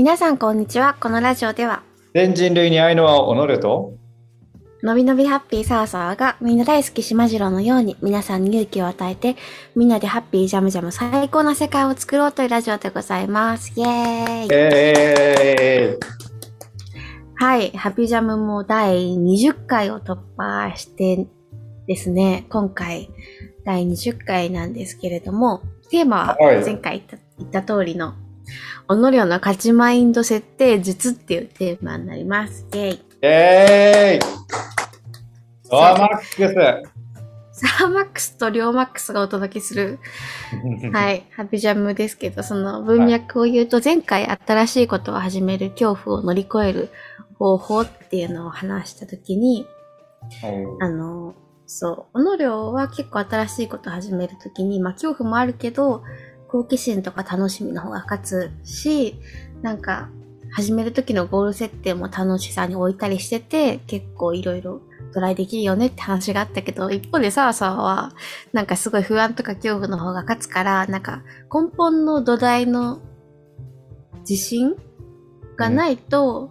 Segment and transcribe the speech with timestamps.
[0.00, 0.96] 皆さんこんにちは。
[0.98, 1.82] このラジオでは、
[2.14, 3.92] 全人類に愛の輪を己ると、
[4.82, 9.36] のびのびハッピーサーサーがみんな大好き島次郎のように皆さんに勇気を与えて、
[9.76, 13.78] みんなでハッピージャムジャム最高な世界を作ろうというラジオでございます。
[13.78, 15.98] イエーイえ
[17.34, 17.70] はい。
[17.72, 21.26] ハッピージャムも第20回を突破して
[21.86, 23.10] ですね、今回
[23.66, 28.14] 第20回なんですけれども、テーマははい前回言った,、言った通りの、
[28.88, 32.66] おのりょの勝ちマインド設定術っていうテーマになります。
[32.72, 32.90] イェイ。
[32.90, 33.00] ーイ。
[33.22, 37.00] えーいドアマックス。
[37.52, 39.98] サーマックスとリョーマックスがお届けする、
[40.92, 46.88] はい、ハッピージャムですけど、その文脈を言うと、前回新しいことを始める恐怖を乗り越える
[47.38, 49.66] 方法っていうのを話したときに、
[50.80, 51.34] あの、
[51.66, 56.02] そう、おのりょうは結構新しいことを始めるときに、まあ恐怖もあるけど、
[56.50, 59.16] 好奇心とか楽しみの方が勝つし、
[59.62, 60.08] なんか、
[60.52, 64.80] 始める時のゴール設定も楽しさに置いたりしてて、結構いろいろ
[65.14, 68.12] トライできるよねって話があったけど、一方でサーサーは、
[68.52, 71.22] なんかすごい不安とか恐怖の方が勝つから、なんか
[71.54, 73.00] 根本の土台の
[74.28, 74.74] 自信
[75.56, 76.50] がないと、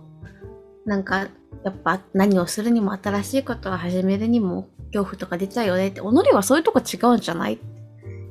[0.85, 1.27] なんか
[1.65, 7.59] やっぱ何をするにも新しいことを始めるにも恐怖とか出ちゃうよねって、己はそういうとこ違うんじゃない？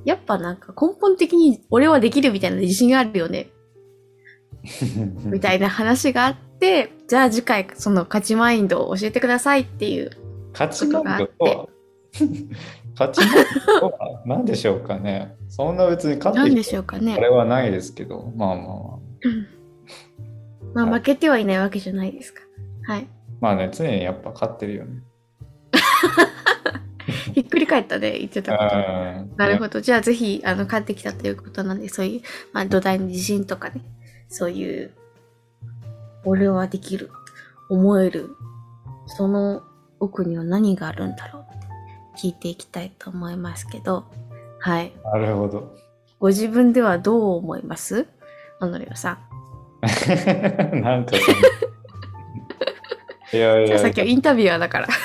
[0.08, 3.50] やっぱなんか根本的に俺はできるみたいな自信があるよね
[5.26, 10.10] みたいな話があって、じゃあ次回その勝ちマインドを教えてくださいっていう。
[10.54, 11.68] 勝ちマインドとは
[12.98, 13.44] 勝ちマイン
[13.80, 17.14] ドとは何でしょうかねそんな別に勝って何でしょうかね。
[17.20, 18.98] れはないですけど、まあまあまあ。
[20.86, 22.40] まあ負けてはいないわけじゃないですか。
[22.84, 23.06] はい。
[23.42, 25.02] まあね、常にやっぱ勝ってるよね。
[27.42, 28.74] ひっくり返ったで言ってたこと。
[28.74, 29.80] うんなるほど。
[29.80, 32.22] じゃあぜひ、あの、勝ってきたということなんで、そういう、
[32.52, 33.82] まあ土台の自信とかね、
[34.28, 34.90] そういう、
[36.24, 37.10] 俺はできる、
[37.70, 38.30] 思える、
[39.06, 39.62] その
[40.00, 44.04] 奥には何があるんだろうって聞いていきたいと思いますけど、
[44.58, 44.92] はい。
[45.04, 45.76] なるほど。
[46.18, 48.06] ご自分ではどう思います？
[48.60, 49.18] 小野亮さん。
[50.82, 51.12] なんか
[53.32, 54.88] いやいやじゃあさっきはインタビュアーだから。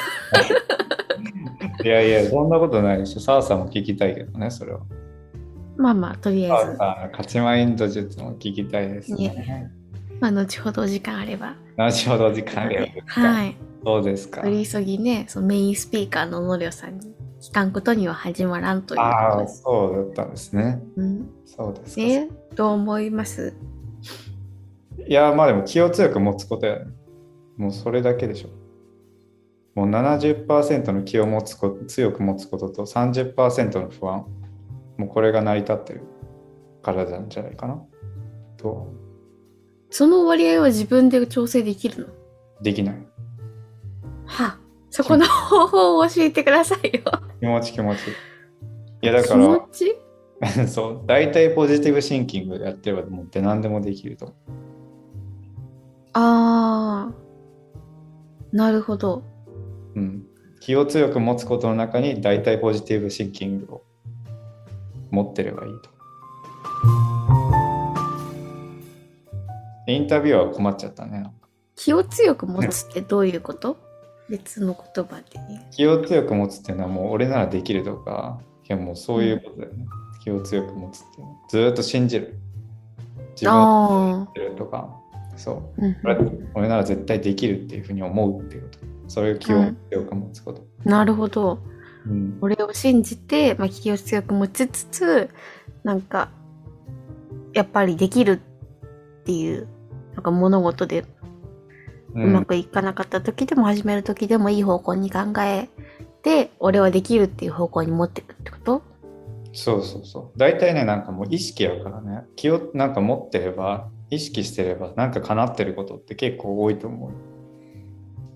[1.84, 3.20] いやいや、そんなことないでしょ。
[3.20, 4.82] サーさんも聞きたいけどね、それは。
[5.78, 9.72] まあまあ、とりサあえず、ーさんの勝ちマインド術も聞きたいですね。
[10.20, 11.56] まあ、後ほどお時間あれば。
[11.78, 13.22] 後ほど時間あれば。
[13.22, 13.58] はい。
[13.84, 14.42] そうですか。
[14.42, 19.48] 取り急ぎね、そのメインスピーカーの小野亮さんに聞かんことには始まらんというこああ。
[19.48, 20.82] そうだったんですね。
[20.96, 22.02] うん、そうですか。
[22.02, 23.54] えどう思います？
[25.06, 26.86] いや、まあでも気を強く持つことやね。
[27.58, 28.50] もうそれだけでしょ。
[29.76, 34.26] もう70%の気を持つこと強く持つことと30%の不安。
[34.98, 36.02] もうこれが成り立ってる
[36.84, 37.82] からなんじゃないかな。
[38.58, 38.88] と、
[39.90, 42.14] その割合は自分で調整できるの？
[42.62, 42.96] できない。
[44.26, 44.60] はあ、
[44.92, 47.02] そこの方法を教えてくださいよ。
[47.40, 48.00] 気持ち気持ち。
[49.02, 49.98] いやだか気持ら、ち？
[50.68, 54.34] そう、大体ポジティブシンキングやってればもうって何でもできると。
[56.14, 57.14] ああ、
[58.52, 59.24] なるほど。
[59.96, 60.26] うん、
[60.60, 63.84] 気を強く持つことの中に大体ポジティブシンキングを
[65.12, 65.90] 持ってればいいと。
[69.86, 71.26] インタビュアーは困っちゃったね。
[71.76, 73.78] 気を強く持つってどういうこと？
[74.30, 75.24] 別の言葉で。
[75.72, 79.86] 気を強く持つっていうのはもう俺ならできるとか、いやもうそういうことだよね。
[80.24, 81.08] 気を強く持つって
[81.50, 82.40] ずーっと信じる。
[83.32, 84.96] 自分をあ信じるとか、
[85.36, 85.82] そう。
[86.54, 88.83] 俺なら絶対できるっていうふうに思うっていうこと。
[89.14, 90.66] そういう気を強く持つこと。
[90.84, 91.60] なるほど。
[92.08, 95.30] うん俺を信じて、まあ、気を強く持ちつつ、
[95.84, 96.32] なんか、
[97.54, 98.42] やっぱりできる
[99.22, 99.68] っていう、
[100.14, 101.06] なんか物事でう
[102.16, 105.70] うんまくいかなかった時でも始める時でもいい方向に考え
[106.24, 108.82] て、俺はできるっていう方向に持っていくってこと？
[109.54, 110.38] そうそうそう。
[110.38, 117.16] 大体ね、なんかもう意識やからね、気をなんか持ってれば、意識してれば、なんか叶ってることって結構多いと思うよ。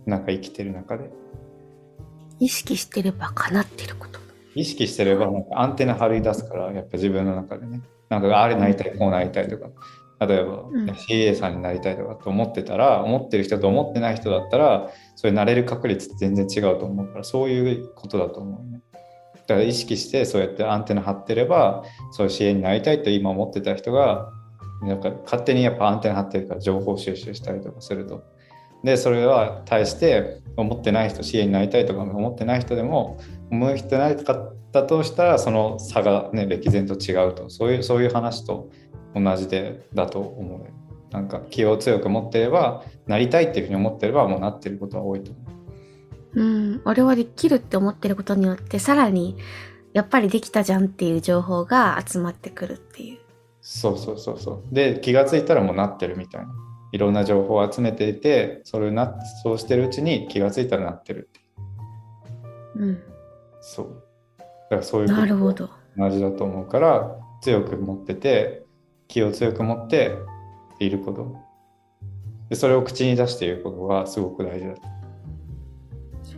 [0.08, 1.10] なんか生きてる中で。
[2.40, 4.20] 意識してれば叶ってること。
[4.56, 7.82] 意識してれば、なんかアンテナ張り出すから、やっぱ自分の中でね。
[8.10, 9.68] なんかあれなりたい、こうなりたいとか。
[10.26, 18.82] 例えば、うん CA さんになりたいとかと思ってたら、思ってる人と思ってない人だったら、それなれる確率って全然違うと思うから、そういうことだと思うね。
[19.48, 24.30] だから意識してそうやってアンテナ張ってればそういう支援になりたいと今思ってた人が
[24.82, 28.24] なんか勝手にやっぱアンテナ張ってるから情報収集したりとかすると
[28.84, 33.20] でそれは対して思ってない人支援になりたいとか思ってない人でも
[33.52, 38.70] 思う人なかったとしたらその差がね歴然と違うとそういうそういう話と
[39.16, 45.48] 同じでだと思うなんか気を強く持ってればなりたいっていうふうに思ってればもうなってることは多いと思う。
[46.36, 49.38] うん、俺はできるって思ってることによってさらに
[49.94, 53.20] やっぱりできたじゃんっていう情報が集まってくるっていう。
[53.62, 54.74] そうそうそうそう。
[54.74, 56.67] で気がついたらもうなってるみたいな。
[56.92, 61.44] いろんな情報を集めていてそれなそうしてるうちに気がついたらなってるってい
[62.84, 62.86] う。
[62.88, 63.04] うん、
[63.62, 64.04] そう。
[64.40, 65.20] だからそういうこと。
[65.22, 65.70] なるほど。
[65.98, 68.64] 同じだと思うから強く持ってて
[69.08, 70.16] 気を強く持って
[70.80, 71.36] いること。
[72.50, 74.76] でそれを口に出していることがすごく大事だ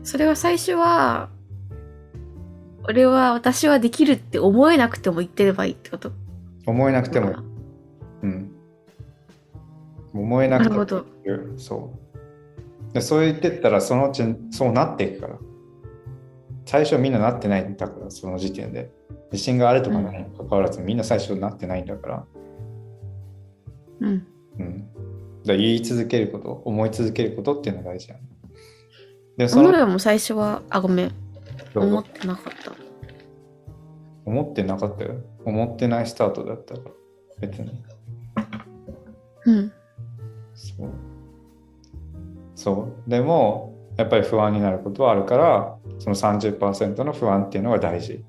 [0.03, 1.29] それは最初は
[2.83, 6.11] 俺は私はできるって思えなくても言ってればいいってこと？
[6.65, 7.35] 思えなくても
[8.23, 8.51] うん
[10.13, 10.85] 思えなくても
[11.57, 11.93] そ
[12.89, 12.93] う。
[12.93, 15.37] でそう言ってったらそのうちそうなっていくから。
[16.65, 18.91] 最初みんななってないんだからその時点で。
[19.31, 22.25] 自信があるとかないにもかかわらず、みんな最初なってないんだから。
[24.01, 24.27] うん。
[24.59, 24.87] うん。
[25.45, 28.21] だ言い続けること、思い続けることっていうのが大事やね。
[29.37, 31.11] で、そのも最初はあごめん。
[31.75, 32.73] 思ってなかった。
[34.25, 35.15] 思ってなかったよ。
[35.45, 36.91] 思ってないスタートだったから、
[37.39, 37.83] 別に。
[39.45, 39.71] うん
[40.59, 40.89] そう。
[42.55, 43.09] そう。
[43.09, 48.23] でも、やっぱり不安になることはあるから、その30%の不安っていうのが大事。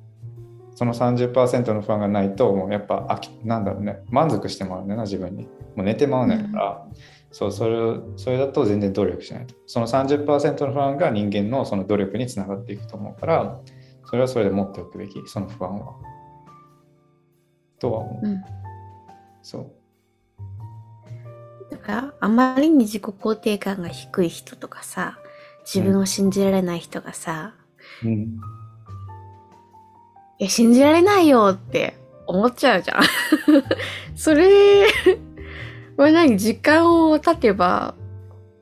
[0.77, 5.45] その30%の不安がないと、もうやっぱ飽き、なんだろうね、満足してもらうんだよな、自分に。
[5.75, 6.87] もう寝てまうねんから、
[7.33, 9.55] そう、それを、それだと全然努力しないと。
[9.67, 13.61] その30%の不安が人間のその努力につながっていくと思うから、
[14.07, 15.95] それはそれで持っておくべき、その不安は。
[17.79, 18.27] とは思う。
[18.27, 18.41] うん
[19.43, 19.80] そう。
[21.91, 25.19] だからあまりに自己肯定感が低い人とかさ
[25.65, 27.55] 自分を信じられない人がさ、
[28.05, 28.41] うん。
[30.39, 31.97] いや信じられないよって
[32.27, 33.03] 思っちゃうじゃん。
[34.17, 34.87] それ
[35.97, 36.39] は何？
[36.39, 37.95] 時間を経てば、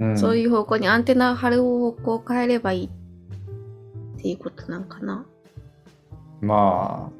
[0.00, 5.24] うん、そういう方向にアンテナを張る方向を変えればいいっていうことなんかな。
[6.40, 7.10] ま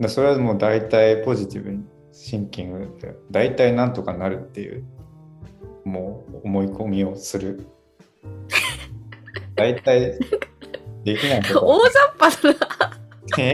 [0.00, 1.84] あ、だそれはもう大体ポジティブに
[2.20, 4.84] シンキングで大体なんとかなるっていう
[5.84, 7.64] もう思い込みをする。
[9.54, 10.18] 大体
[11.04, 12.98] できないこと大雑把だ
[13.38, 13.52] え？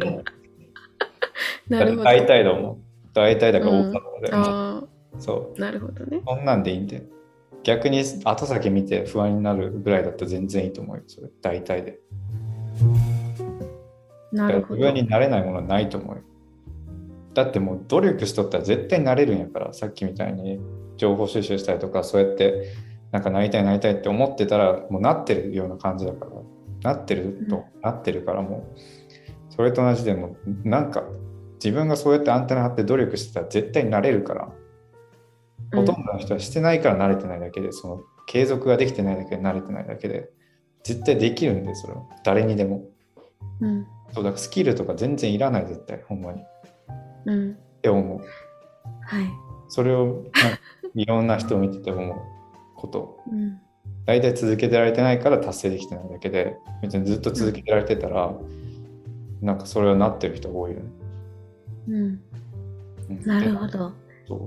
[1.69, 2.83] ななるほど大体だもん。
[3.13, 4.49] 大体だから大雑把だよね。
[4.49, 4.85] あ
[5.19, 5.55] そう。
[5.59, 7.05] あなるほどねそんなんでいいんで。
[7.65, 11.03] 逆に後先見て不安になるぐらいだったら全然いいと思うよ。
[11.07, 11.99] それ大体で。
[14.33, 16.23] なるほど自分になれないものはないと思うよ。
[17.35, 20.61] だってもう努力しとったら絶対なれるんやから、さっきみたいに
[20.97, 22.73] 情報収集したりとか、そうやって
[23.13, 26.27] なんかなりたいなりたいって思ってたら、もうなってるような感じだか
[26.83, 28.81] ら、なってると、なってるからもう、
[29.51, 31.05] それと同じでもうなんか
[31.65, 34.53] 自分がそうやってアンテナ張って努力してたら絶対なれるから、
[35.73, 40.31] ほとんどの人はしてないから慣れてないだけで、その継続ができてないだけで慣れてないだけで、
[40.85, 42.03] 絶対できるんで、それは。
[42.25, 42.85] 誰にでも。
[43.61, 46.43] うんそうだからスキルとか全然いらない、絶対、ほんまに。
[47.29, 48.19] っうんて思う。
[48.19, 49.27] はい
[49.69, 50.25] それを
[50.95, 52.17] いろんな人を見てて思う
[52.77, 53.21] こと。
[53.31, 53.61] うん
[54.07, 58.35] 大体続けてられてないから達成できてないだけで、別にずっと続けてられてたら、
[59.41, 60.85] なんかそれはなってる人多いよね。
[61.89, 62.21] うん
[63.11, 63.67] うんなるほ。
[63.67, 63.93] ど
[64.29, 64.41] そう。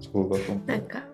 [0.00, 0.68] そうだと思う。
[0.68, 1.04] なんか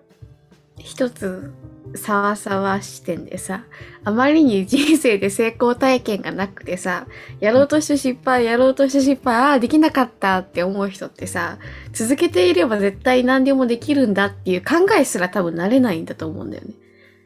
[0.85, 1.51] 一つ
[1.95, 3.63] さわさわ視点でさ
[4.03, 7.07] あまりに人生で成功体験がなくてさ
[7.39, 11.57] やろうとして失敗やろうとして失敗ああできなかったって思う人ってさ
[11.91, 16.73] 続けていれば絶対何でもできるんだっていう考えすら多分なれないんだと思うんだよね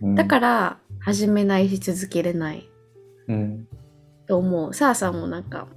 [0.03, 2.69] うんだから始めないし続けれない
[3.27, 3.67] うん。
[4.25, 5.67] と思うさあさんもなんか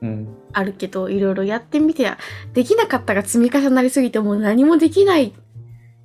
[0.00, 0.36] うん。
[0.52, 2.08] あるけどいろいろやってみて
[2.52, 5.32] できなかったが積み重なりすぎてもう何もできない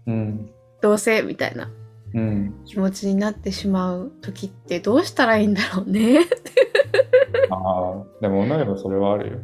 [0.07, 0.49] うん。
[0.81, 1.69] どうせみたいな
[2.13, 2.53] うん。
[2.65, 6.19] 気持ちになってしまう時ってどうしたらいいんだろうね
[7.49, 9.37] ああ、でも女の子それはあるよ。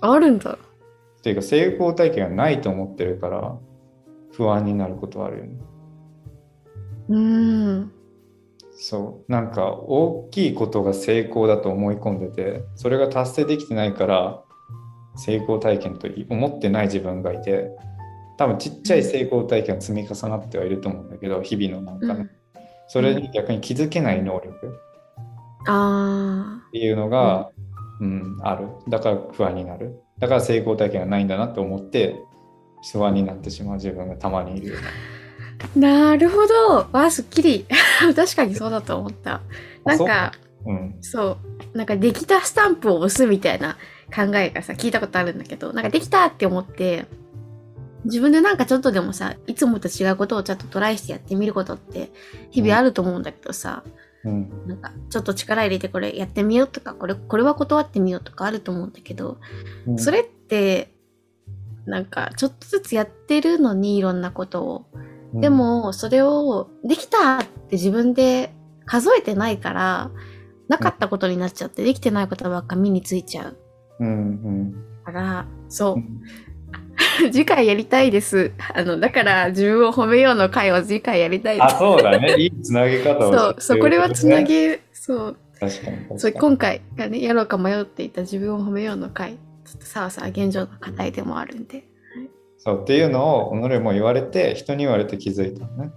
[0.00, 3.56] あるんだっていうか成功体験がないと思ってるから
[4.32, 5.50] 不安になることはあるよね。
[7.08, 7.92] うーん
[8.80, 14.42] そうなんか大きいことが成功だと思い込んでてそれが達成できてないから
[15.16, 17.70] 成功体験と思ってない自分がいて
[18.38, 22.62] 多分ちっちゃい成功体験が積み重なってはいると思うんだけど日々のなんかね、うん。
[22.86, 24.48] それに逆に気づけない能力。
[24.48, 24.70] っ
[25.66, 27.50] あていうのが、
[28.00, 28.68] うんある。
[28.88, 30.00] だから不安になる。
[30.18, 32.16] だから成功体験がないんだなって思って
[32.92, 33.74] 不安になってしまう。
[33.74, 34.76] 自分がたまにいる
[35.74, 36.14] な。
[36.16, 36.86] るほど。
[36.92, 37.66] わすっきり。
[38.14, 39.40] 確かにそうだと思った。
[39.84, 40.32] なんか
[40.64, 40.94] うん。
[41.00, 41.36] そ
[41.74, 41.76] う。
[41.76, 43.76] なんかできたスタンプを押すみたいな
[44.14, 47.06] 考えがさ聞いたことあるんだけどなんかできたって思って
[48.04, 52.10] 自分でなんかちょっとでもさ、いつもと違うことをちょっとトライしてやってみることって
[52.50, 53.82] 日々あると思うんだけどさ、
[54.24, 54.66] うん。
[54.66, 59.38] なんかちょっと力入れてこれやってみようとか、これ、これは断ってみようとかあると思うんだけど、
[59.86, 59.98] うん。
[59.98, 60.92] それって、
[61.86, 64.86] なんかちょっとずつやってるのにいろんなことを。
[65.34, 68.54] で、も、それをできたって自分で
[68.86, 70.10] 数えてないから、
[70.68, 73.56] なかったことになっちゃって、できてないことばっか身についちゃう
[74.00, 74.08] うん。
[74.08, 74.88] うん。
[75.04, 75.94] から、そう。
[75.96, 75.98] う。
[75.98, 76.22] ん
[77.32, 78.52] 次回やりたいです。
[78.74, 81.78] あの、だから自分を褒めようの回を次回やりたいであ、す。
[81.78, 82.34] そうだね。
[82.38, 84.70] いいつなげ方をそう、そう、これはつなげ。
[84.70, 86.18] げ、そう、確かに確。
[86.18, 89.38] そう、今回がね、やろうか迷っていた自分を褒めようの回、ちょ
[89.76, 91.84] っとさあさあ現状の課題でもあるんで。
[92.58, 95.90] そうっていうのを己も言われて人に言われて気づいたのね。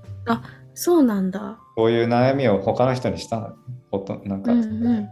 [0.73, 1.57] そうなんだ。
[1.75, 3.49] こういう悩みを他の人にしたの。
[3.89, 5.09] ほとなんか、うんうん。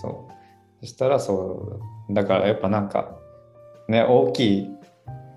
[0.00, 0.32] そう。
[0.80, 2.14] そしたらそう。
[2.14, 3.16] だからやっぱなんか
[3.88, 4.75] ね大きい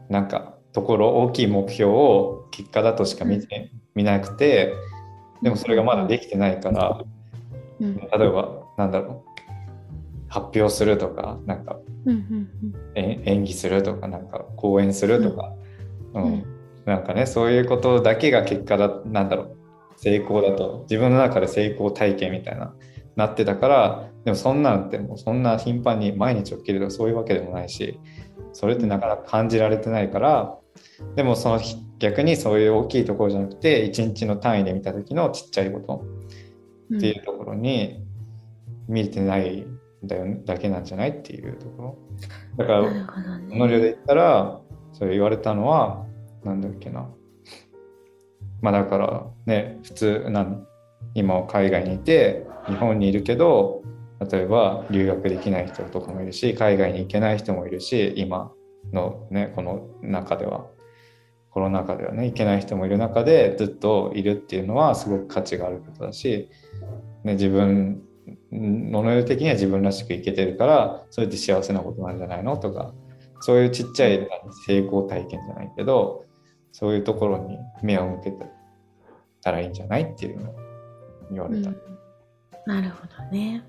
[0.09, 4.73] なんかところ大きい目標を結果だとしか見て、見なくて
[5.41, 7.01] でもそれがまだできてないから
[7.79, 7.95] うん。
[7.95, 9.41] 例えばなんだろう
[10.27, 12.49] 発表するとかなんかうんうん
[12.95, 15.53] え演技するとかなんか講演するとか、
[16.13, 16.23] うん。
[16.23, 16.45] うん。
[16.85, 19.57] なんかねそういうことだけが結果だなんだろう
[19.97, 22.73] 成功だと自分の中で成功体験みたいな
[23.15, 27.99] なってたからでもそんなんてもうそんな頻繁に毎日起きるとかそういうわけでもないし
[28.53, 30.57] それってなかなか感じられてないから
[31.15, 36.05] でもそのひ逆にそういう大きいところじゃなくて一日の単位で見た時のちっちゃいこと
[36.89, 36.97] うん。
[36.97, 38.03] っていうところに
[38.87, 41.97] 見れてないんだよだけなんじゃないっていうところ
[42.57, 43.05] だからね。
[43.49, 44.61] この量で言ったら
[44.93, 46.05] それ言われたのは
[46.43, 47.07] なんだっけな
[48.61, 50.25] まあだからね普通
[51.13, 53.78] 今は海外にいて日本にいるけど
[54.19, 58.51] 例えば留学できない人とかもいるし海外に行けない人もいるし今
[58.91, 60.67] のねこの中では
[61.51, 66.49] コロナ禍ではね行けない人もいる中でずっといるっていうのはすごく価値があることだし、
[67.23, 68.03] ね、自分
[68.51, 72.93] のの的には自分らしく生きてるからそれって幸せなことなんじゃないのとか
[73.39, 74.27] そういうちっちゃい
[74.67, 76.25] 成功体験じゃないけど
[76.71, 78.45] そういうところに目を向けて
[79.41, 80.55] たらいいんじゃないっていうのを
[81.31, 81.69] 言われた。
[81.69, 81.89] うん
[82.65, 83.63] なるほどね。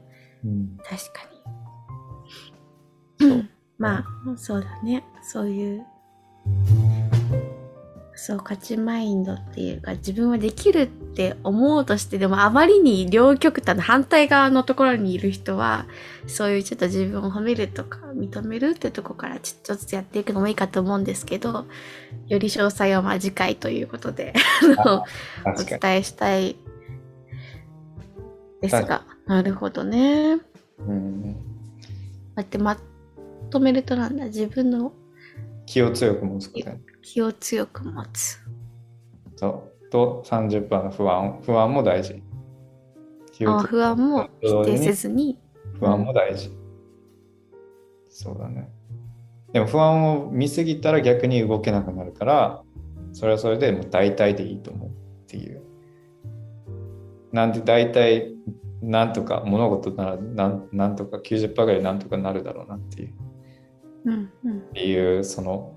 [0.44, 1.30] うん確か
[3.20, 3.48] そうに。
[3.78, 4.04] まあ、
[4.36, 5.04] そうだね。
[5.22, 5.86] そういう、
[8.14, 15.86] そう、勝ちマインドっていうか、自分はできるって思おうとして、でもあまりに両極端の反対側のところにいる人は、
[16.26, 21.64] そういうちょっと自分を褒めるとか、認めるってとこからちょっとずつやっていくのもいいかと思うんですけど、
[22.28, 24.34] より詳細はまあ次回ということで、
[24.84, 25.04] お。
[25.64, 26.56] 伝えしたい
[28.60, 30.38] ですが、なるほどね。
[30.76, 31.36] こうん、う
[32.34, 32.76] やってま
[33.48, 34.92] とめるとなんだ、自分の
[35.66, 38.40] 気を強く持つことね気を強く持つ。
[39.36, 42.20] そうと30%の不安不安も大事。
[43.46, 45.38] あ不安も否定せずに。
[45.78, 46.50] 不安も大事。
[48.08, 48.68] そうだね。
[49.52, 52.62] でも不安を見すぎたら逆に動けなくなるから、
[53.12, 54.92] それはそれでもう大体でいいと思うっ
[55.28, 55.62] ていう。
[57.30, 58.39] なんで大体
[58.82, 63.14] なんとか物事ならなんなんとか90%ぐらいなんとかなるだろうなっていう。
[64.06, 64.58] うんうん。
[64.58, 65.74] っていうその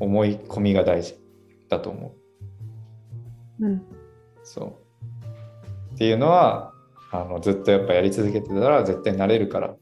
[0.00, 1.16] 思い込みが大事
[1.68, 2.14] だと思
[3.60, 3.66] う。
[3.66, 3.82] うん。
[4.42, 4.64] そ
[5.90, 5.94] う。
[5.94, 6.72] っていうのは
[7.10, 9.76] あのずっとやっぱやり続けてたら絶対慣れるから。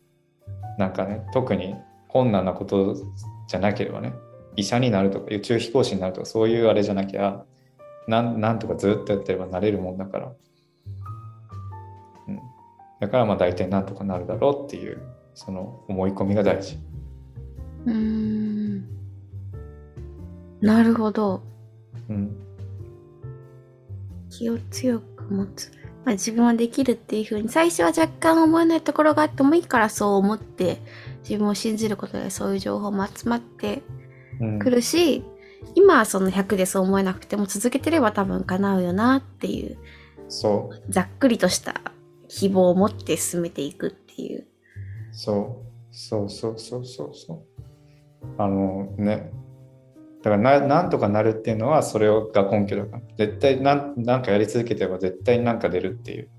[0.79, 1.77] なんかね特に
[2.09, 2.97] 困難なこと
[3.49, 4.15] じゃなければね
[4.57, 7.45] 医者になるとか宇宙飛行士になるとかそういうあれじゃなきゃ
[8.09, 10.35] なんなんとかずっとやってれば慣れるもんだから、うん、
[13.03, 15.03] だからまあ大体なんとかなるだろうっていう
[15.35, 16.79] その思い込みが大事。
[17.85, 18.85] うーん
[20.61, 21.43] なるほど。
[22.09, 22.37] うん
[24.31, 25.73] 気を強く持つ。
[26.05, 30.79] まあ、自分はできるっていうふうに、最初は若干思えないところがあってもいいからそう思って、
[31.23, 33.83] 自分を信じることでそういう情報も集まって
[34.41, 35.25] うんくるし、
[35.75, 39.77] 今はその100でそう思えなくても続けてれば多分叶うよなっていう、
[40.29, 41.81] そうざっくりとした
[42.35, 44.47] 希望を持って進めていくっていう。
[45.13, 45.95] そう。
[45.95, 47.43] そうそうそうそうそう。
[48.39, 49.31] あのね。
[50.23, 53.03] だからななんとかなるっていうのはそれが根拠だから。
[53.19, 56.31] 絶対なんなんかやり続けてれば絶対になんか出るっていう。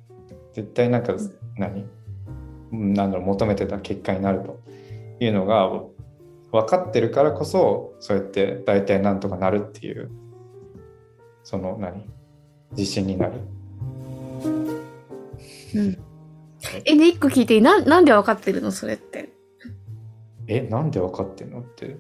[0.54, 1.16] 絶対なんか
[1.58, 1.86] 何
[2.72, 2.94] うん。
[2.96, 4.60] なんだろう求めてた結果になると
[5.20, 5.70] いうのが
[6.52, 10.10] 分かってるからこそそうやって大体なんとかなるっていう
[11.44, 12.10] その何？
[12.72, 13.34] 自信になる。
[15.76, 15.98] うん。
[16.86, 17.62] え、で、一個聞いていい？
[17.62, 18.72] な、なんで分かってるの？
[18.72, 19.30] それって。
[20.48, 21.98] えなんで分かってんのって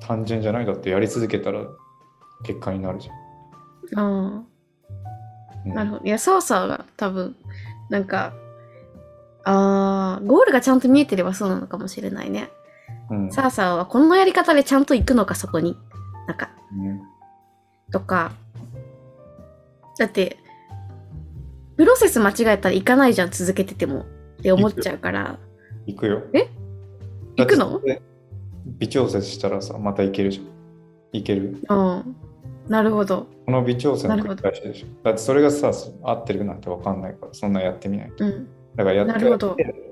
[0.00, 1.66] 単純じゃないだってやり続けたら
[2.44, 3.98] 結果になるじゃん。
[3.98, 4.46] あ
[5.66, 6.04] うんあ、なるほど。
[6.04, 7.36] いや、操作が多分、
[7.90, 8.32] なんか、
[9.44, 12.50] ああ、ゴールがちゃんと見えてればそうなのかもしれないね。
[13.10, 15.76] うんサーサーはこのやり方でちゃんと行くのか、そこに。
[16.26, 17.00] なんか、うん
[17.92, 18.32] とか。
[19.98, 20.38] だって、
[21.76, 24.00] プロセス間違えたら行かないじゃん、続けてても。
[24.00, 24.04] っ
[24.42, 25.38] て思っちゃうから。
[25.86, 26.22] 行くよ。
[26.32, 26.48] え？
[27.36, 27.80] 行くの？
[28.78, 30.46] 微調節したらさ、また行けるじゃん。
[31.12, 31.58] 行ける。
[31.68, 32.16] うん。
[32.68, 33.26] なるほど。
[33.44, 34.86] この微調整の繰り返しでしょ。
[35.04, 35.70] だってそれがさ、
[36.02, 38.24] 合ってるなんて分かんないから、そんなやってみないと。
[38.24, 38.48] うん。
[38.74, 39.12] だからやって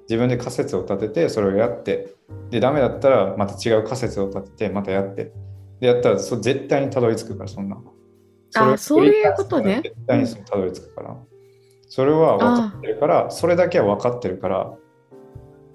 [0.08, 2.14] 自分で仮説を立てて、それをやって、
[2.50, 5.32] で、ダメだったらまた違う仮説を立てて、またやって。
[5.80, 7.78] で、やったらそ絶対にたどり着くから、そんな。
[8.56, 11.16] あそういうことね絶対にたどり着くから。
[11.94, 14.74] それは分かってるから、それだけは分かってるから、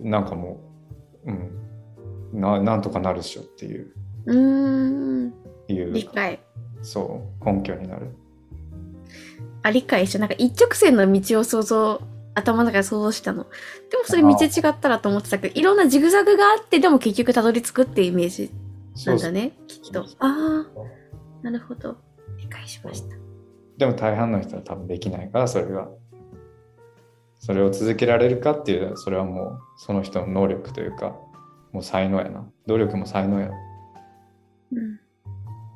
[0.01, 0.59] なんかも
[1.25, 3.93] う、うん、ななんとかなるっしょっていう、
[4.25, 5.33] うーん。
[5.69, 6.41] いう理解。
[6.81, 8.13] そう、根拠になる。
[9.63, 10.19] あ、理解した。
[10.19, 12.01] なんか一直線の道を想像、
[12.35, 13.45] 頭の中で想像したの。
[13.89, 18.51] でもそれ道違ったらと思ってたけど、いろんなジグザグがあって、でも結局たどり着くっていうイメージ
[18.93, 20.01] そうんだね、きっと。
[20.19, 20.65] ああ、
[21.43, 21.95] なるほど。
[22.37, 23.15] 理解しました。
[23.77, 25.87] でも大半の人は多分できないから、それが。
[27.39, 31.15] それを続けられるかっていう、それはもうその人の能力というか、
[31.71, 32.45] もう才能やな。
[32.67, 33.49] 努力も才能や
[34.71, 34.99] うん。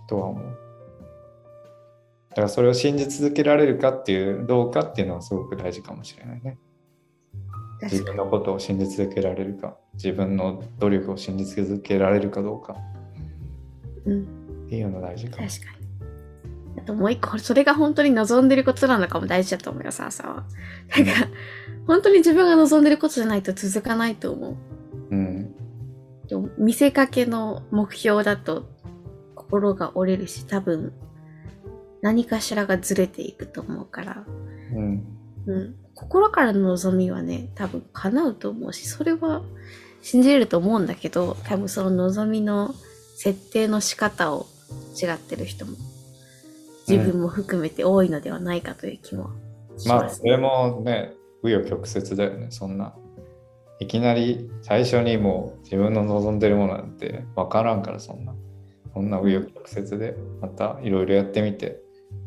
[0.07, 0.57] とは思う。
[2.29, 6.57] だからそれを信じ続けられるかっていう、どうかっていうのはすごく大事かもしれないね。
[7.83, 8.03] 自。
[8.03, 12.75] 分のことを信じ続けられるか、自分の努力を信じ続けられるかどうか
[14.05, 14.23] うん。
[14.65, 15.47] っていうのが大事かも。
[15.47, 15.82] 確かに。
[16.77, 20.43] あともう一個、それが本当に望んでることなのかも大事だと思うよ、さあさは。
[20.95, 21.11] なんか、
[21.87, 24.55] 本当に自分が望んでることじゃないと続かないと思う。
[25.11, 25.55] うん。
[26.57, 28.65] 見せかけの目標だと
[29.35, 30.93] 心が折れるし、多分
[32.01, 34.25] 何かしらがずれていくと思うから、
[34.73, 35.03] うん。
[35.45, 39.41] うん、心からの望みはね、多分叶うと思うし、それは
[40.01, 42.73] 信じれると思うんだけど、多分その望みの
[43.15, 44.47] 設定の仕方を
[45.01, 45.77] 違ってる人も
[46.87, 49.29] 自分も含めて多いのではないかという気も
[49.77, 50.17] しまあ、ます。
[50.17, 52.93] それもね、紆余曲折だよね、そんな。
[53.79, 58.33] いきなり最初にもう自分の望んでるものなんて分からんから、そんな。
[58.93, 61.81] そんな紆余曲折で、またいろいろやってみて、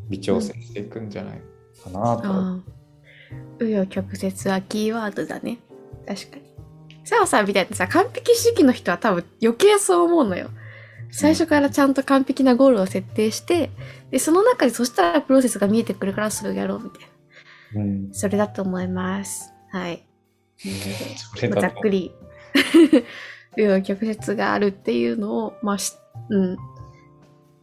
[0.08, 1.40] 微調整していくんじゃない
[1.82, 2.00] かなと。
[2.02, 2.58] ああ。
[3.58, 5.58] 紆余曲折はキーワードだね。
[6.06, 6.42] 確かに。
[7.04, 10.50] サオさんみたいなさ、完璧主義の人は多分余計そう思うのよ。
[11.10, 13.70] 最初からちゃんと完璧なゴールを設定して、
[14.10, 17.00] で、その中でそしたらプロセスが見えてくるからそれをやろうみたい
[17.74, 17.82] な。
[17.82, 18.08] うん。
[18.12, 19.52] それだと思います。
[19.70, 20.06] はい。
[21.60, 22.12] ざっくり、
[23.56, 25.94] 紆余曲折があるっていうのを、まあし、
[26.30, 26.56] うん。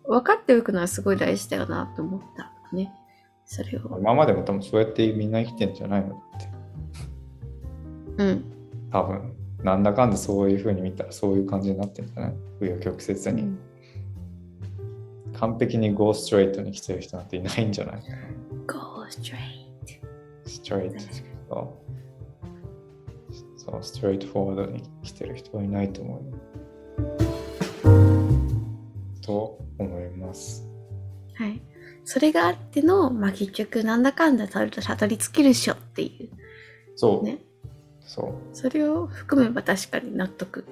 [0.05, 2.93] 分かっておくのはすごい大事だよなと思ったね。
[3.45, 3.99] それを。
[3.99, 6.49] 今までも多分そうやってみんな生きてんじゃないのって。
[8.17, 8.43] うん。
[8.91, 9.32] 多分。
[9.63, 13.41] なんだかんだそういう風に見たらそういう感じになってんじゃない紆余曲折に。
[13.43, 13.59] うん
[15.43, 18.03] 完璧にゴーストレートに来てる人なんていないんじゃない
[18.65, 19.35] ？Go straight.
[20.45, 20.93] ストレー
[21.49, 21.83] ト。
[23.57, 26.37] そう、そうストレートフォワードに来てる人はいないと思うよ。
[29.21, 30.65] と思います。
[31.35, 31.61] はい。
[32.05, 36.29] それがあっての、まあ、結局なんだかんだたどり着けるっしょっていう。
[36.95, 37.25] そう。
[37.25, 37.39] ね
[38.05, 38.33] そう。
[38.55, 40.65] それを含めば確かに納得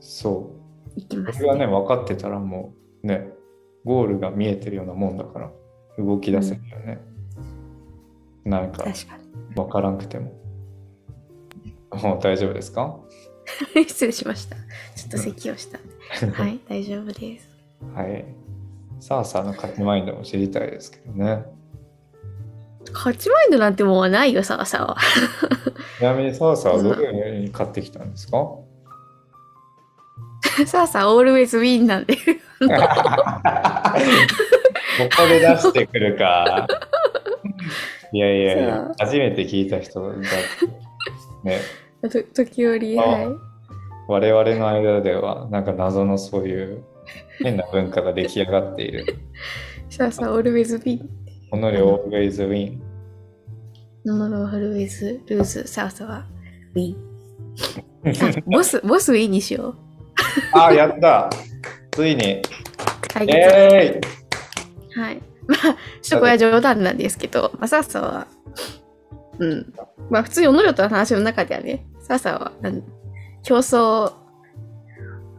[0.00, 0.50] そ
[0.96, 1.00] う。
[1.00, 3.30] いきますそれがね、分かってたらもうね、
[3.84, 5.50] ゴールが見えてるようなもんだから、
[5.98, 6.98] 動き出せるよね。
[8.44, 9.18] なんか確か
[9.54, 10.32] 分からんくても。
[12.02, 12.98] もう大丈夫ですか？
[13.74, 13.84] に。
[13.88, 14.56] 失礼しました。
[14.94, 15.78] ちょっと咳をした。
[16.32, 17.48] はい、大丈夫です。
[17.94, 18.24] はい。
[19.00, 21.44] さあさあの勝ちマインドも知りたいですけどね。
[22.92, 24.96] 勝ちマインドなんてもうないよ、さあさあは。
[25.98, 28.46] ちなみにさあさあはどういうふうに買ってきたんですか？
[30.66, 32.14] さあさあ、オールウェイズウィンなんで。
[32.16, 32.20] こ
[35.16, 36.66] こで出してくるか。
[38.12, 40.14] いやいやいや、初めて聞いた人だ。
[41.44, 41.60] ね、
[42.02, 42.08] と
[42.44, 43.28] 時折、あはい。
[44.08, 46.82] 我々の間では、なんか謎のそういう
[47.42, 49.04] 変な文化が出来上がっている。
[49.90, 51.08] さあさあ、オールウェイズウィン。
[51.50, 52.78] この両 always win。
[54.04, 56.26] ノノロールウェイズルーズ、さあさあ、
[56.74, 56.96] ウィン。
[58.04, 59.74] あボス、 ボスウィンにしよう。
[60.52, 61.30] あ、やった
[61.90, 62.42] ついに。
[63.14, 63.30] はい。
[63.30, 65.22] えーイはい。
[65.46, 68.26] まあ、ちょっとこれは冗談なんですけど、まあ、サーサは、
[69.38, 69.72] うん。
[70.10, 72.52] まあ、普通におのりょとの話の中ではね、サーサは、
[73.42, 74.12] 競争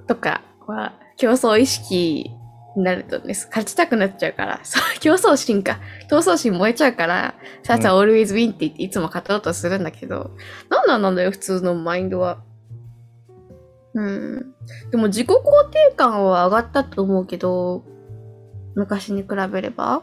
[0.08, 2.32] とかは競争意識
[2.80, 4.60] になるとね、勝ちたくなっちゃうから、
[5.00, 5.80] 競争心か。
[6.10, 10.32] 闘争心燃えちゃうから、さあさあ、always win って言っていつも勝とうとするんだけど、
[10.70, 12.40] なんなんなんだよ、普通のマインドは。
[13.94, 14.56] うん。
[14.92, 15.34] でも自己肯
[15.72, 17.84] 定感は上がったと思うけど、
[18.76, 20.02] 昔に比べれば。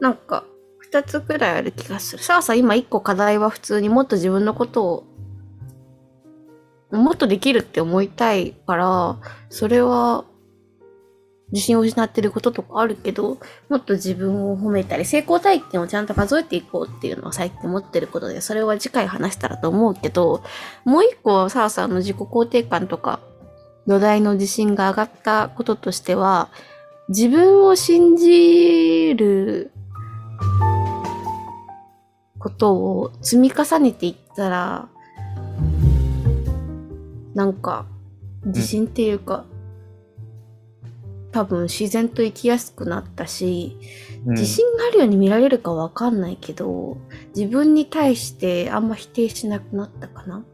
[0.00, 0.44] なんか、
[0.78, 2.22] 二つくらいある気がする。
[2.22, 5.04] さあさあ、今一個課題は普通にもっと自分のことを、
[6.90, 10.24] もっとできるって思いたいから、それは、
[11.52, 20.42] 自信を失ってることとかあるけど、もっと自分を褒めたり、成功体験をちゃんと数えていこうっていうのは最近思ってることで、それは次回話したらと思うけど、
[20.84, 23.20] もう一個、サーさんの自己肯定感とか、
[23.86, 26.48] 土台の自信が上がったこととしては、
[27.08, 29.72] 自分を信じる
[32.38, 34.88] ことを積み重ねていったら、
[37.34, 37.86] なんか、
[38.44, 39.44] 自信っていうか、
[41.32, 43.76] 多分自然と生きやすくなったし、
[44.26, 46.98] うん自信があるように見られるかわかんないけど、
[47.34, 50.44] 自分に対してあんま否定しなくなったかな？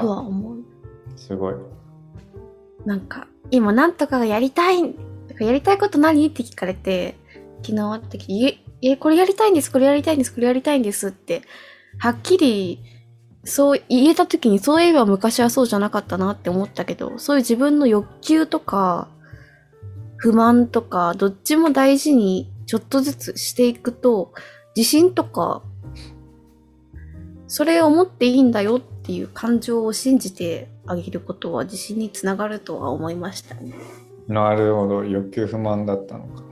[0.00, 0.58] とは思う。
[1.14, 1.54] すごい。
[2.86, 4.94] なんか、今なんとかがやりたい
[5.40, 6.26] やりたいこと何？
[6.26, 7.16] って聞かれて、
[7.62, 8.44] 昨日会った時、
[8.82, 11.42] え、え、これやりたいんです、これやりたいんです、これやりたいんですって、
[11.98, 12.80] はっきり、
[13.44, 19.08] そう言えた時に、そういえば昔はそうじゃなかったなって思ったけど、そういう自分の欲求とか、
[20.18, 24.32] 不満とか、どっちも大事にちょっとずつしていくと、
[24.76, 25.62] 自信とか、
[27.46, 33.72] それを持っていいんだよっていう感情を信じてあげることは自信につながるとは思いましたね。
[34.26, 35.04] なるほど。
[35.04, 36.42] 欲求不満だったのか。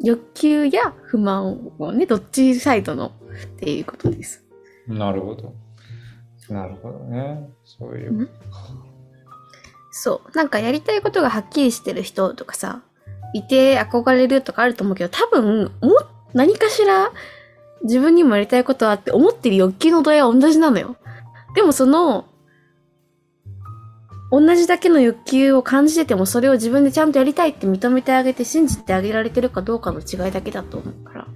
[0.00, 4.44] 欲求や不満をね、どっちサイドのっていうことです。
[4.86, 5.54] なるほど。
[6.48, 7.48] なるほどね。
[7.64, 8.22] そういう。
[8.24, 8.28] ん
[9.92, 10.36] そう。
[10.36, 12.82] なんかやりたいことがはっきりしてる人とかさ、
[13.34, 15.98] いて憧れるとかあると思うけど、多分、も、
[16.32, 17.12] 何かしら
[17.82, 20.96] 自分にもやりたいことあって思ってる欲求の度合いは同じなのよ。
[21.54, 22.26] でもその、
[24.30, 31.26] 同じだけの欲求を感じてても、それを自分でちゃんとやりたいって認めてあげて信じてあげられてるかどうかの違いだけだと思うから。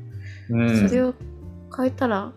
[0.48, 1.12] うんそれを
[1.76, 2.32] 変えたら、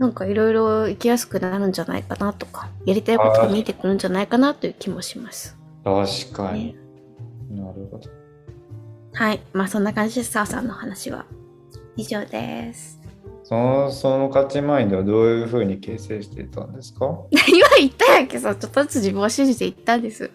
[0.00, 5.58] なんかいろいろ生きやすくなるんじゃないかなとか、やりたいことが見えてくるんじゃないかなという気もします。
[5.84, 6.74] 確かに。
[7.50, 8.00] なるほど。
[9.12, 9.40] はい。
[9.52, 11.26] まあそんな感じです、さあさんの話は。
[11.96, 12.98] 以上です。
[13.44, 17.04] その、その価値マインドはどういうふうに形成していったんですか？
[17.30, 20.30] 今言ったやんけさ、ちょっとずつ自分を信じていったんです。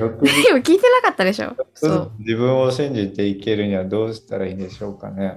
[0.00, 1.54] 欲今 聞いてなかったでしょ？
[1.74, 2.12] そう。
[2.18, 5.36] 自分を信じていけるにはどうしたらいいんでしょうかね。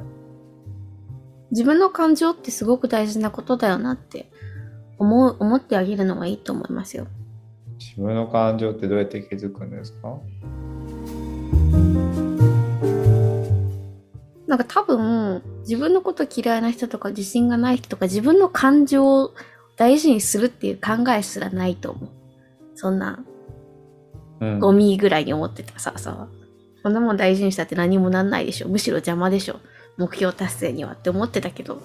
[1.51, 4.31] 自分の感情ってすごく大事なことだよなって
[4.97, 7.07] 思う、思ってあげるのがいいと思いますよ。
[7.79, 10.17] 自分の感情ってどうやって気づくんですか？
[14.47, 19.33] なんか多分、自分のこと嫌いな人とか自信がない人とか自分の感情を
[19.77, 22.09] 大事にするっていう考えすらないと思う。
[22.75, 23.23] そんな、
[24.41, 24.59] うん。
[24.59, 26.27] ゴミぐらいに思ってたさ、さ、
[26.83, 28.67] こんなもん大事にしたって何もなんないでしょ。
[28.67, 29.59] むしろ邪魔でしょ。
[29.99, 31.81] 目標達成にはって思ってたけど、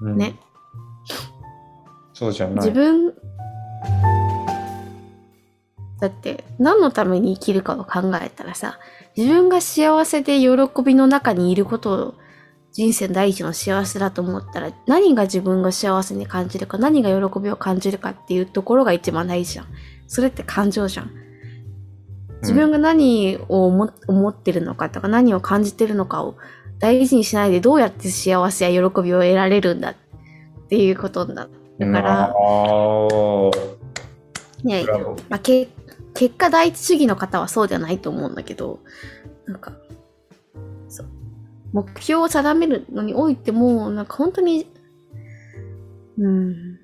[0.00, 0.36] うんね。
[2.14, 2.54] そうじゃない。
[2.56, 3.12] 自分、
[6.00, 8.78] だって何のために生きるかを考えたらさ、
[9.16, 10.48] 自分が幸せで喜
[10.84, 12.14] びの中にいることを
[12.72, 19.66] 人生第一の幸せだと思ったら、何が自分が幸せに感じるか、何が喜びを感じるかっていうところが一番大事じゃん。
[20.06, 21.10] それって感情じゃん。
[22.42, 26.36] 自分が何を思思ってるのかとか、何を感じてるのかを
[26.80, 29.94] 大事にしないでどうやって幸せや喜びを得られるんだっ
[30.68, 31.48] ていうことだ。
[31.78, 32.34] だから、
[34.64, 34.84] ね
[35.28, 35.68] まあ、け
[36.14, 38.80] 結果第一主義の方はそうじゃないと思うんだけど、
[39.46, 39.72] なんか、
[40.88, 41.06] そう。
[41.72, 44.66] 目標を定めるのにおいても、なんか本当に、
[46.18, 46.78] うん、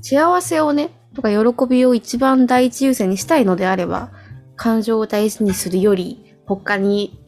[0.00, 4.10] 幸せをね、とか喜びを一番第一優先にしたいのであれば、
[4.56, 7.21] 感情を大事にするより、他に、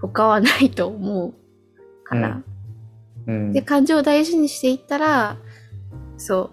[0.00, 1.34] 他はないと思う
[2.04, 2.42] から、
[3.26, 5.36] うんで、感情を大事にしていったら、
[6.16, 6.50] そう。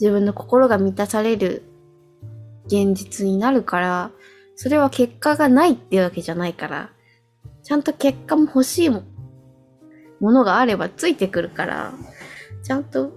[0.00, 1.62] 自分の心が満たされる
[2.66, 4.10] 現実になるから、
[4.56, 6.90] それは結果がないっていうわけじゃないから、
[7.62, 9.02] ちゃんと結果も欲しいも
[10.20, 11.92] ものがあればついてくるから、
[12.62, 13.10] ちゃんと、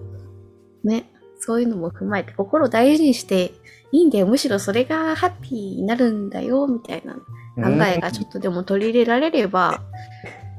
[0.82, 3.52] ね、そういうのも踏まえて心を大事にして
[3.92, 4.26] いいんだよ。
[4.26, 7.16] むしろそれがハッピーになるんだよ、みたいな
[7.56, 9.82] 考えがちょっとでも取り入れられれば、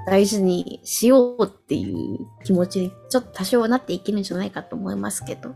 [0.08, 5.54] 大事にしようっていう気持ちにちょっと多少はなっていけるんじゃないかと思いますけど。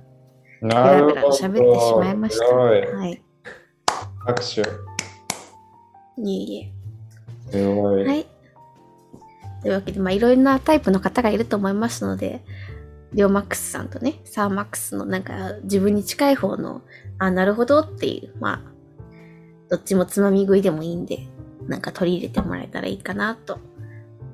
[0.62, 1.28] なるほど。
[1.30, 2.46] 喋ってしまいました。
[2.56, 3.24] はい。
[4.26, 4.62] 拍手。
[4.62, 4.64] い
[6.24, 7.52] えいえ。
[7.52, 8.06] すごい。
[8.06, 8.28] はい。
[9.62, 12.44] というわけで、まあ、いろいろなタイプの方がいると思いますので、
[13.14, 16.82] リオマックスさんとね、サーマックスのなんか自分に近い方の、
[17.20, 18.62] あ、なるほどっていう、まあ、
[19.70, 21.28] どっちもつまみ食いでもいいんで、
[21.68, 23.60] なんか取り入れてもらえたらいいかなと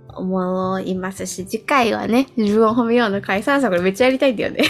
[0.08, 4.64] 思いますし、次回はね、自分を褒めようの回、サーさんこれめっちゃやりたいんだよね。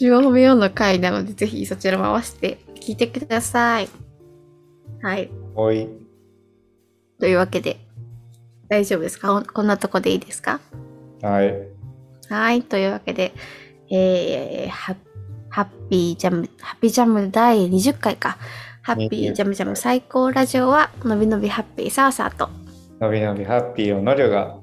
[0.00, 3.88] 自分を褒めようの回なので、ぜひそちらも合わせて聞いてください。
[5.02, 5.30] はい。
[5.54, 5.88] おい。
[7.18, 7.78] というわけで、
[8.68, 9.42] 大丈夫ですか？
[9.42, 10.60] こんなとこでいいですか？
[11.22, 11.54] はい。
[12.28, 12.62] はい。
[12.62, 13.32] というわけで、
[13.90, 14.96] えー、ハ
[15.48, 18.36] ハッピージャム、ハッピージャム第20回か。
[18.86, 22.48] ハッピージャムジャム最高ラジオは、のびのびハッピーサーサーと、
[23.00, 24.58] のびのびハッピーをのりょが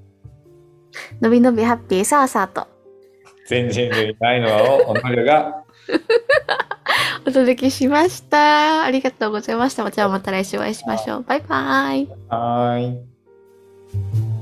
[1.20, 2.66] のびのびハッピーサーサーと、
[3.48, 5.66] 全人類ないのはをおのりょが
[7.28, 8.84] お届けしました。
[8.84, 9.92] ありがとうございました。
[9.92, 11.24] じゃあまた来週お会いしましょう。
[11.24, 12.08] バイバイ。
[12.30, 12.94] はー
[14.30, 14.33] い。